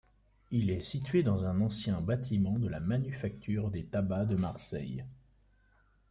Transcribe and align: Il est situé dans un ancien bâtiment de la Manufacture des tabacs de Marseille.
Il 0.49 0.71
est 0.71 0.81
situé 0.81 1.21
dans 1.21 1.45
un 1.45 1.61
ancien 1.61 2.01
bâtiment 2.01 2.57
de 2.57 2.67
la 2.67 2.79
Manufacture 2.79 3.69
des 3.69 3.83
tabacs 3.83 4.29
de 4.29 4.35
Marseille. 4.35 5.05